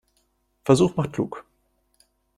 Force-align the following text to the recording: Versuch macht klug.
Versuch 0.65 0.95
macht 0.97 1.13
klug. 1.13 1.45